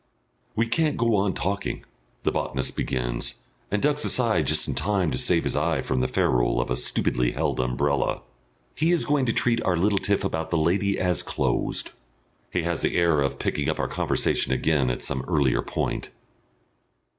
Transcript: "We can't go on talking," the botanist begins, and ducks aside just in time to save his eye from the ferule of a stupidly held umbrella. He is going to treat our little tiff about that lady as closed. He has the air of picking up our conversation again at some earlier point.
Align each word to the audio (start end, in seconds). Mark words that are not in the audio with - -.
"We 0.55 0.65
can't 0.65 0.97
go 0.97 1.15
on 1.15 1.35
talking," 1.35 1.83
the 2.23 2.31
botanist 2.31 2.75
begins, 2.75 3.35
and 3.69 3.83
ducks 3.83 4.03
aside 4.03 4.47
just 4.47 4.67
in 4.67 4.73
time 4.73 5.11
to 5.11 5.17
save 5.19 5.43
his 5.43 5.55
eye 5.55 5.83
from 5.83 5.99
the 6.01 6.07
ferule 6.07 6.59
of 6.59 6.71
a 6.71 6.75
stupidly 6.75 7.33
held 7.33 7.59
umbrella. 7.59 8.23
He 8.73 8.91
is 8.91 9.05
going 9.05 9.27
to 9.27 9.31
treat 9.31 9.61
our 9.63 9.77
little 9.77 9.99
tiff 9.99 10.23
about 10.23 10.49
that 10.49 10.57
lady 10.57 10.97
as 10.97 11.21
closed. 11.21 11.91
He 12.49 12.63
has 12.63 12.81
the 12.81 12.97
air 12.97 13.21
of 13.21 13.37
picking 13.37 13.69
up 13.69 13.77
our 13.77 13.87
conversation 13.87 14.51
again 14.51 14.89
at 14.89 15.03
some 15.03 15.23
earlier 15.27 15.61
point. 15.61 16.09